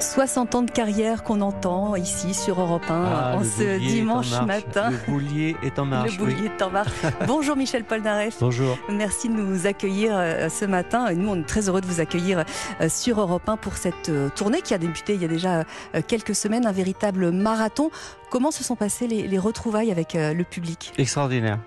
[0.00, 4.46] 60 ans de carrière qu'on entend ici sur Europe 1 Ah, en ce dimanche en
[4.46, 4.90] matin.
[4.90, 6.12] Le boulier est en marche.
[6.12, 6.50] Le boulier oui.
[6.58, 6.90] est en marche.
[7.26, 8.38] Bonjour Michel Polnareff.
[8.40, 8.78] Bonjour.
[8.88, 11.12] Merci de nous accueillir euh, ce matin.
[11.12, 12.44] Nous, on est très heureux de vous accueillir
[12.80, 15.64] euh, sur Europe 1 pour cette euh, tournée qui a débuté il y a déjà
[16.06, 17.90] quelques semaines, un véritable marathon.
[18.30, 20.92] Comment se sont passées les, les retrouvailles avec le public?
[20.98, 21.58] Extraordinaire.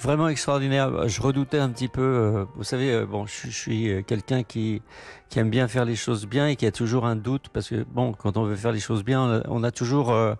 [0.00, 1.08] Vraiment extraordinaire.
[1.08, 2.02] Je redoutais un petit peu.
[2.02, 4.82] euh, vous savez, euh, bon, je, je suis euh, quelqu'un qui
[5.30, 7.84] qui aime bien faire les choses bien et qui a toujours un doute parce que
[7.90, 10.34] bon, quand on veut faire les choses bien, on a, on a toujours euh,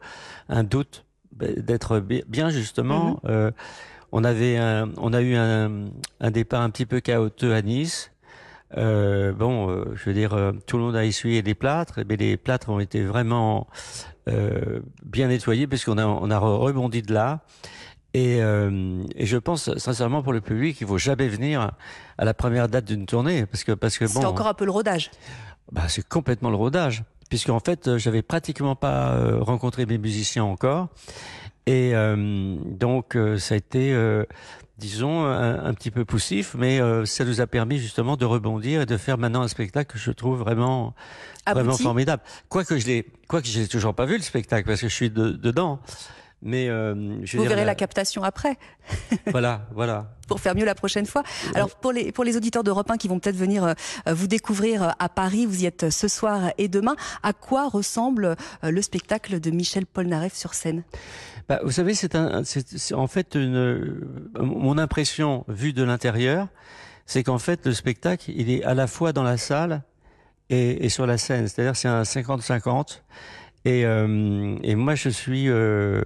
[0.49, 3.21] un doute ben, d'être bi- bien justement.
[3.25, 3.51] Euh,
[4.13, 5.87] on avait, un, on a eu un,
[6.21, 8.13] un départ un petit peu chaotique à Nice.
[8.77, 12.17] Euh, bon, euh, je veux dire, euh, tout le monde a essuyé les plâtres, mais
[12.17, 13.67] les plâtres ont été vraiment
[15.05, 17.41] bien nettoyés puisqu'on a, on a re- rebondi de là.
[18.15, 21.73] Et, euh, et je pense sincèrement pour le public, il faut jamais venir
[22.17, 24.71] à la première date d'une tournée parce que parce que bon, encore un peu le
[24.71, 25.11] rodage.
[25.73, 30.45] bah, c'est complètement le rodage puisqu'en fait euh, j'avais pratiquement pas euh, rencontré mes musiciens
[30.45, 30.89] encore.
[31.67, 34.25] Et euh, donc euh, ça a été euh,
[34.79, 38.83] disons un, un petit peu poussif mais euh, ça nous a permis justement de rebondir
[38.83, 40.95] et de faire maintenant un spectacle que je trouve vraiment
[41.49, 42.23] vraiment formidable.
[42.49, 45.11] Quoique je l'ai quoique je l'ai toujours pas vu le spectacle parce que je suis
[45.11, 45.81] de- dedans
[46.45, 48.57] mais euh, je Vous verrez la- la captation après
[49.33, 51.23] voilà voilà pour faire mieux la prochaine fois.
[51.55, 53.75] Alors pour les pour les auditeurs d'Europe 1 qui vont peut-être venir euh,
[54.07, 56.95] vous découvrir euh, à Paris, vous y êtes ce soir et demain.
[57.23, 60.83] À quoi ressemble le spectacle de Michel Polnareff sur scène?
[61.49, 64.01] Bah, vous savez, c'est un, c'est en fait une,
[64.39, 66.49] mon impression vue de l'intérieur,
[67.05, 69.83] c'est qu'en fait le spectacle, il est à la fois dans la salle
[70.49, 71.49] et, et sur la scène.
[71.49, 73.01] C'est-à-dire c'est un 50-50.
[73.65, 76.03] Et, euh, et moi, je suis euh,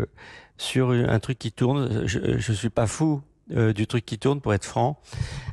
[0.57, 2.07] sur un truc qui tourne.
[2.07, 3.21] Je, je suis pas fou.
[3.57, 5.01] euh, du truc qui tourne pour être franc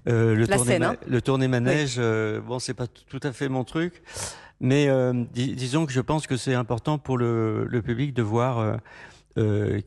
[0.10, 0.96] Euh, le La tourné scène, hein.
[1.08, 4.04] le tourné manège euh, bon c'est pas tout à fait mon truc
[4.60, 8.22] mais euh, dis- disons que je pense que c'est important pour le, le public de
[8.22, 8.80] voir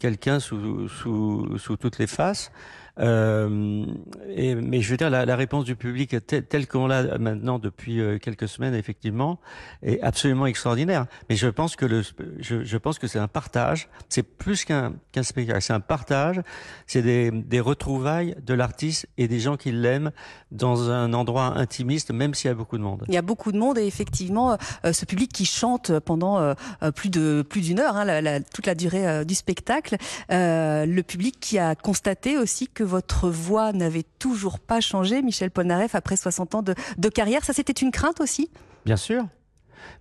[0.01, 2.51] quelqu'un sous, sous, sous toutes les faces.
[3.00, 8.19] Euh, mais je veux dire, la, réponse du public telle, qu'on l'a maintenant depuis euh,
[8.19, 9.38] quelques semaines, effectivement,
[9.82, 11.06] est absolument extraordinaire.
[11.28, 13.88] Mais je pense que c'est un partage.
[14.09, 14.92] C'est plus qu'un
[15.22, 15.62] spectacle.
[15.62, 16.41] C'est un partage.
[16.86, 20.12] C'est des, retrouvailles de l'artiste et des gens qui l'aiment
[20.53, 23.04] dans un endroit intimiste, même s'il y a beaucoup de monde.
[23.09, 26.54] Il y a beaucoup de monde et effectivement euh, ce public qui chante pendant euh,
[26.94, 29.97] plus d'une heure, hein, toute la durée du spectacle.
[30.30, 35.94] Le public qui a constaté aussi que votre voix n'avait toujours pas changé, Michel Polnareff,
[35.94, 37.44] après 60 ans de, carrière.
[37.44, 38.50] Ça, c'était une crainte aussi?
[38.84, 39.25] Bien sûr,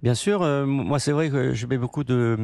[0.02, 0.42] bien sûr.
[0.42, 2.38] euh, moi, c'est vrai que je mets beaucoup de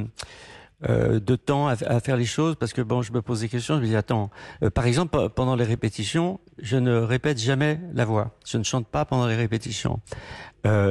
[0.90, 3.78] euh, de temps à, faire les choses parce que bon, je me pose des questions.
[3.78, 4.30] Je me dis attends.
[4.64, 8.32] euh, par exemple, pe- pendant les répétitions, je ne répète jamais la voix.
[8.46, 10.02] Je ne chante pas pendant les répétitions.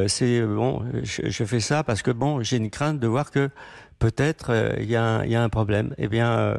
[0.06, 3.48] C'est bon, je, fais ça parce que bon, j'ai une crainte de voir que
[3.98, 5.94] peut-être il y, y a un problème.
[5.96, 6.56] Eh bien,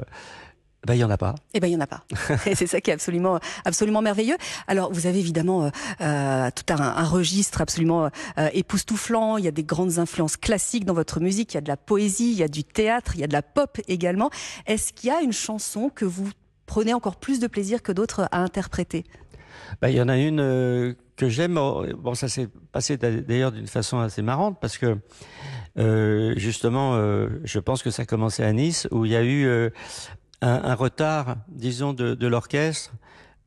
[0.86, 1.36] ben, il y en a pas.
[1.54, 2.04] Eh ben, il y en a pas.
[2.46, 4.36] Et c'est ça qui est absolument, absolument merveilleux.
[4.68, 5.70] Alors, vous avez évidemment euh,
[6.02, 9.38] euh, tout un, un registre absolument euh, époustouflant.
[9.38, 11.54] Il y a des grandes influences classiques dans votre musique.
[11.54, 13.34] Il y a de la poésie, il y a du théâtre, il y a de
[13.34, 14.30] la pop également.
[14.66, 16.30] Est-ce qu'il y a une chanson que vous
[16.66, 19.04] prenez encore plus de plaisir que d'autres à interpréter?
[19.82, 21.58] Bah, il y en a une euh, que j'aime.
[21.58, 24.98] Oh, Bon, ça s'est passé d'a- d'ailleurs d'une façon assez marrante parce que
[25.78, 29.24] euh, justement, euh, je pense que ça a commencé à Nice où il y a
[29.24, 29.70] eu euh,
[30.44, 32.92] un, un retard, disons, de, de l'orchestre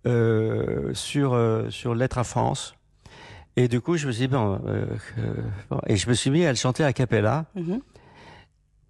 [0.06, 2.74] euh, sur euh, sur l'être à France.
[3.56, 4.86] Et du coup, je me suis dit bon, euh,
[5.18, 5.34] euh,
[5.70, 7.46] bon, et je me suis mis à le chanter a cappella.
[7.54, 7.80] Mhm.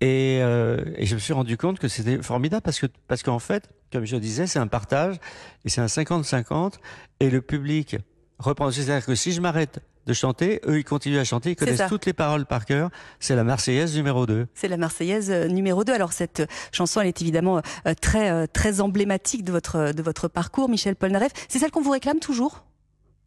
[0.03, 3.39] Et, euh, et je me suis rendu compte que c'était formidable parce que parce qu'en
[3.39, 5.17] fait, comme je disais, c'est un partage
[5.65, 6.75] et c'est un 50-50
[7.21, 7.97] et le public
[8.39, 8.71] reprend.
[8.71, 12.07] C'est-à-dire que si je m'arrête de chanter, eux ils continuent à chanter, ils connaissent toutes
[12.07, 12.91] les paroles par cœur.
[13.21, 14.47] C'est la Marseillaise numéro 2.
[14.55, 15.93] C'est la Marseillaise euh, numéro 2.
[15.93, 20.29] Alors cette chanson, elle est évidemment euh, très euh, très emblématique de votre de votre
[20.29, 21.33] parcours, Michel Polnareff.
[21.49, 22.65] C'est celle qu'on vous réclame toujours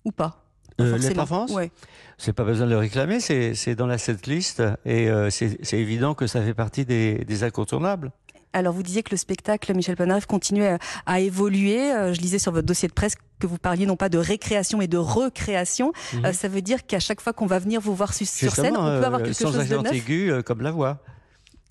[0.06, 0.46] ou pas?
[0.80, 1.72] Euh, à France Ouais.
[2.18, 6.14] C'est pas besoin de le réclamer, c'est dans la setlist et euh, c'est c'est évident
[6.14, 8.12] que ça fait partie des, des incontournables.
[8.54, 11.94] Alors vous disiez que le spectacle Michel Polnareff continuait à, évoluer.
[11.94, 14.78] Euh, Je lisais sur votre dossier de presse que vous parliez non pas de récréation
[14.80, 15.92] mais de recréation.
[16.13, 16.25] Mhm.
[16.25, 18.75] Euh, ça veut dire qu'à chaque fois qu'on va venir vous voir su- sur scène,
[18.75, 19.94] on peut avoir euh, quelque sans chose de neuf.
[19.94, 20.98] aigu euh, comme la voix.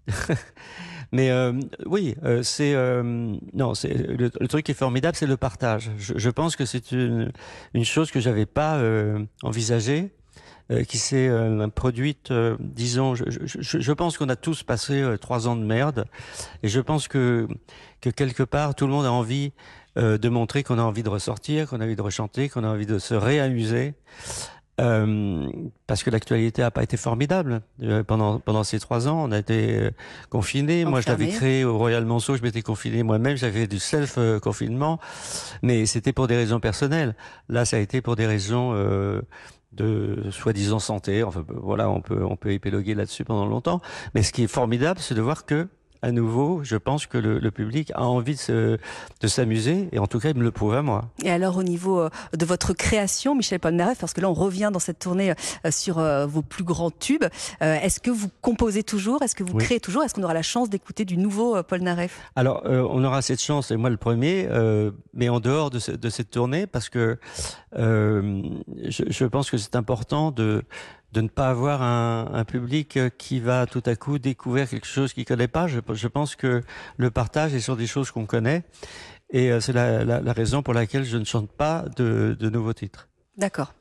[1.13, 1.53] Mais euh,
[1.87, 2.75] oui, c'est
[3.55, 5.91] non, c'est le, le truc qui est formidable, c'est le partage.
[5.97, 7.33] Je, je pense que c'est une,
[7.73, 8.79] une chose que j'avais pas
[9.43, 10.11] envisagée,
[10.85, 13.15] qui s'est euh, produite, euh, disons.
[13.15, 16.05] Je, je, je- pense qu'on a tous passé euh, trois ans de merde,
[16.63, 17.49] et je pense que
[18.01, 19.53] que quelque part tout le monde a envie
[19.97, 22.69] euh, de montrer qu'on a envie de ressortir, qu'on a envie de rechanter, qu'on a
[22.69, 23.95] envie de se réamuser.
[24.81, 25.49] Euh,
[25.89, 29.25] parce que l'actualité n'a pas été formidable euh, pendant pendant ces trois ans.
[29.29, 29.91] On a été euh,
[30.31, 30.85] confinés.
[30.85, 32.37] Moi, je l'avais créé au Royal Monceau.
[32.37, 33.37] Je m'étais confiné moi-même.
[33.37, 35.01] J'avais du self confinement,
[35.63, 37.17] mais c'était pour des raisons personnelles.
[37.49, 39.21] Là, ça a été pour des raisons euh,
[39.73, 41.23] de soi-disant santé.
[41.23, 43.81] Enfin, voilà, on peut on peut épiloguer là-dessus pendant longtemps.
[44.15, 45.69] Mais ce qui est formidable, c'est de voir que
[46.03, 48.79] à nouveau, je pense que le, le public a envie de,
[49.21, 51.07] de s'amuser, et en tout cas, il me le prouve à moi.
[51.25, 54.71] Et alors, au niveau euh, de votre création, Michel Polnareff, parce que là, on revient
[54.73, 57.25] dans cette tournée euh, sur euh, vos plus grands tubes,
[57.61, 59.23] est-ce que vous composez toujours?
[59.23, 59.65] Est-ce que vous oui.
[59.65, 60.05] créez toujours?
[60.05, 62.21] Est-ce qu'on aura la chance d'écouter du nouveau Polnareff?
[62.37, 64.49] Alors, on aura cette chance, et moi le premier,
[65.15, 67.19] mais en dehors de, ce, de, cette tournée, parce que
[67.75, 70.65] je, je pense que c'est important de
[71.13, 75.25] de ne pas avoir un, public qui va tout à coup découvrir quelque chose qu'il
[75.25, 75.67] connaît pas.
[75.67, 76.63] Je, pense que
[76.97, 78.63] le partage est sur des choses qu'on connaît,
[79.31, 83.09] et euh, c'est la, raison pour laquelle je ne chante pas de nouveaux titres.
[83.37, 83.73] D'accord,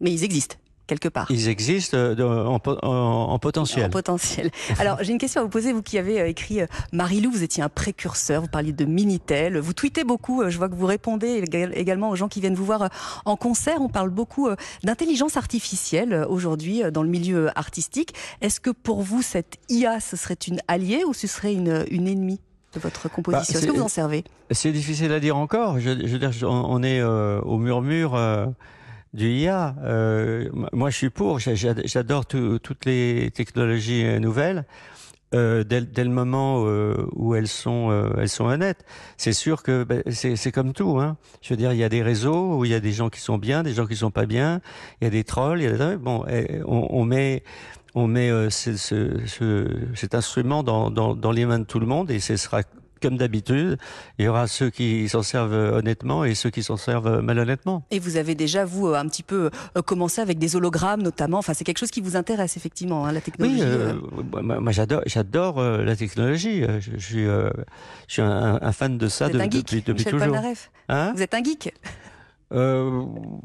[0.00, 0.56] mais ils existent
[0.88, 1.28] quelque part.
[1.30, 3.86] Ils existent euh, en, en, en potentiel.
[3.86, 4.50] En potentiel.
[4.80, 5.72] Alors, j'ai une question à vous poser.
[5.72, 6.62] Vous qui avez euh, écrit
[6.92, 10.74] Marilou, vous étiez un précurseur, vous parliez de Minitel, vous tweetez beaucoup, je vois que
[10.74, 11.44] vous répondez
[11.74, 12.88] également aux gens qui viennent vous voir
[13.24, 13.80] en concert.
[13.80, 14.48] On parle beaucoup
[14.82, 18.14] d'intelligence artificielle aujourd'hui dans le milieu artistique.
[18.40, 22.08] Est-ce que pour vous, cette IA, ce serait une alliée ou ce serait une, une
[22.08, 22.40] ennemie
[22.74, 23.52] de votre composition?
[23.54, 24.24] Bah, Est-ce que vous en servez?
[24.50, 25.78] C'est difficile à dire encore.
[25.78, 28.46] Je, je veux dire, on est euh, au murmure euh,
[29.14, 29.74] du IA.
[29.82, 31.38] Euh, moi, je suis pour.
[31.38, 34.64] J'adore toutes les technologies nouvelles.
[35.34, 38.86] Euh, dès, dès, le moment euh, où elles sont euh, elles sont honnêtes.
[39.18, 40.98] C'est sûr que ben, c'est comme tout.
[41.00, 41.18] Hein.
[41.42, 43.20] Je veux dire, il y a des réseaux où il y a des gens qui
[43.20, 44.62] sont bien, des gens qui sont pas bien.
[45.00, 45.60] Il y a des trolls.
[45.60, 45.96] Il y a des...
[45.96, 46.24] bon,
[46.66, 47.42] on, on met
[47.94, 51.86] on met ce, ce, ce, cet instrument dans, dans, dans les mains de tout le
[51.86, 52.62] monde et ce sera
[53.00, 53.78] comme d'habitude,
[54.18, 57.84] il y aura ceux qui s'en servent honnêtement et ceux qui s'en servent malhonnêtement.
[57.90, 59.50] Et vous avez déjà, vous, un petit peu
[59.86, 61.38] commencé avec des hologrammes notamment.
[61.38, 63.60] Enfin, c'est quelque chose qui vous intéresse effectivement, hein, la technologie.
[63.60, 63.94] Oui, euh,
[64.60, 66.62] moi j'adore, j'adore euh, la technologie.
[66.62, 67.50] Je, je suis, euh,
[68.06, 70.36] je suis un, un, fan de ça vous de, un geek, depuis, depuis toujours.
[70.88, 71.12] Hein?
[71.14, 71.74] Vous êtes un geek
[72.52, 73.02] euh,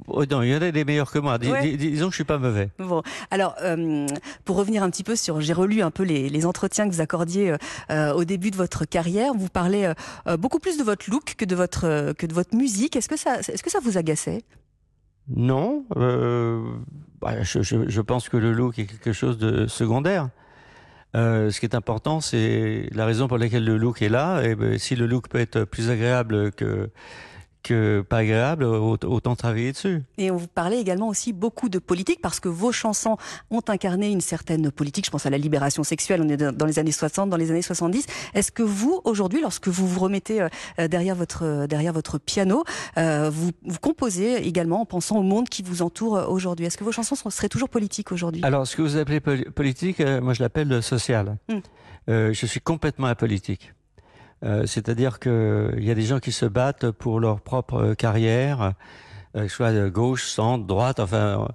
[0.08, 1.38] oh non, il y en a des meilleurs que moi.
[1.38, 1.76] Dis, Ouais.
[1.76, 2.70] dis, disons que je suis pas mauvais.
[2.80, 3.02] Bon,
[3.32, 4.08] alors euh,
[4.46, 7.02] pour revenir un petit peu sur, j'ai relu un peu les, les entretiens que vous
[7.02, 7.56] accordiez
[7.92, 9.34] euh, au début de votre carrière.
[9.34, 9.92] Vous parlez
[10.28, 12.96] euh, beaucoup plus de votre look que de votre que de votre musique.
[12.96, 14.44] Est-ce que ça, est-ce que ça vous agaçait?
[15.30, 20.30] Non, bah, je, je, je pense que le look est quelque chose de secondaire.
[21.16, 24.42] Euh, ce qui est important, c'est la raison pour laquelle le look est là.
[24.42, 26.90] Et ben, si le look peut être plus agréable que
[27.64, 30.04] que pas agréable, autant travailler dessus.
[30.18, 33.18] Et on vous parlait également aussi beaucoup de politique parce que vos chansons
[33.50, 35.06] ont incarné une certaine politique.
[35.06, 36.22] Je pense à la libération sexuelle.
[36.22, 38.06] On est dans les années 60, dans les années 70.
[38.34, 42.64] Est-ce que vous, aujourd'hui, lorsque vous vous remettez euh, derrière votre derrière votre piano,
[42.98, 46.66] euh, vous, vous composez également en pensant au monde qui vous entoure aujourd'hui?
[46.66, 48.42] Est-ce que vos chansons seraient toujours politiques aujourd'hui?
[48.44, 51.38] Alors, ce que vous appelez politique, euh, moi je l'appelle social.
[52.10, 53.74] Euh, je suis complètement apolitique.
[54.44, 58.74] Euh, C'est-à-dire qu'il y a des gens qui se battent pour leur propre carrière,
[59.36, 61.48] euh, soit de gauche, centre, droite, enfin,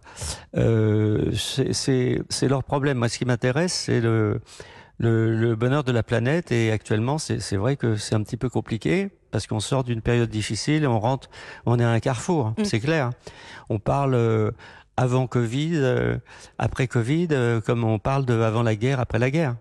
[0.57, 2.99] euh, c'est leur problème.
[2.99, 4.41] Moi, ce qui m'intéresse, c'est le,
[4.99, 6.51] le, le, bonheur de la planète.
[6.51, 10.31] Et actuellement, c'est vrai que c'est un petit peu compliqué parce qu'on sort d'une période
[10.31, 11.29] difficile et on rentre,
[11.67, 12.65] on est à un carrefour, Mm.
[12.65, 13.11] c'est clair.
[13.69, 14.51] On parle euh,
[14.97, 16.17] avant Covid, euh,
[16.59, 19.57] après Covid, euh, comme on parle de avant la guerre, après la guerre.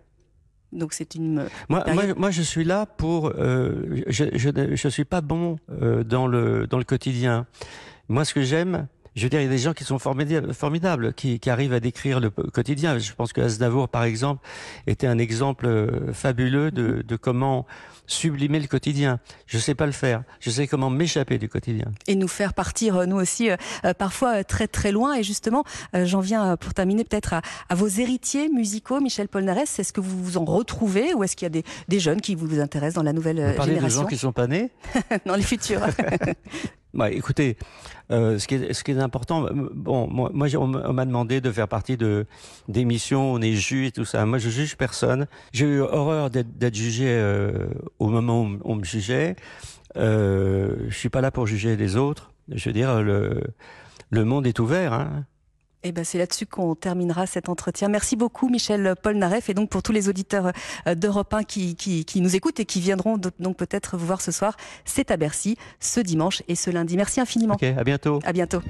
[0.73, 1.47] Donc c'est une.
[1.69, 3.31] Moi, moi, moi, je suis là pour.
[3.37, 7.45] euh, je, je, ne- je suis pas bon euh, dans le dans le quotidien.
[8.09, 11.13] Moi, ce que j'aime, je veux dire, il y a des gens qui sont formidables,
[11.13, 12.99] qui, qui arrivent à décrire le quotidien.
[12.99, 14.45] Je pense que Aznavour, par exemple,
[14.85, 17.65] était un exemple euh, fabuleux de, de comment
[18.05, 19.19] sublimer le quotidien.
[19.47, 20.23] Je sais pas le faire.
[20.39, 21.87] Je sais comment m'échapper du quotidien.
[22.07, 23.57] et nous faire partir euh, nous aussi euh,
[23.97, 25.63] parfois très très loin et justement
[25.95, 29.99] euh, j'en viens pour terminer peut-être à, à vos héritiers musicaux Michel Polnareff est-ce que
[29.99, 32.95] vous vous en retrouvez ou est-ce qu'il y a des, des jeunes qui vous intéressent
[32.95, 34.69] dans la nouvelle Vous parlez génération gens qui sont pas nés?
[35.25, 35.81] dans les futurs
[36.93, 37.57] Bah, écoutez,
[38.11, 41.41] euh, ce, qui est, ce qui est important, euh, bon, moi, moi on m'a demandé
[41.41, 42.25] de faire partie de
[42.69, 44.25] d'émissions, on est juge et tout ça.
[44.25, 45.27] Moi, je juge personne.
[45.51, 47.67] J'ai eu horreur d'être d'être jugé euh,
[47.99, 49.35] au moment où on me jugeait.
[49.97, 52.31] Euh, je suis pas là pour juger les autres.
[52.49, 53.43] Je veux dire, le
[54.09, 54.93] le monde est ouvert.
[54.93, 55.25] Hein.
[55.83, 57.87] Et ben c'est là-dessus qu'on terminera cet entretien.
[57.87, 60.51] Merci beaucoup Michel Polnareff et donc pour tous les auditeurs
[60.87, 64.21] euh, d'Europe 1 qui, qui, qui nous écoutent et qui viendront donc peut-être vous voir
[64.21, 64.55] ce soir.
[64.85, 66.97] C'est à Bercy ce dimanche et ce lundi.
[66.97, 67.55] Merci infiniment.
[67.55, 68.19] Ok, à bientôt.
[68.25, 68.61] à bientôt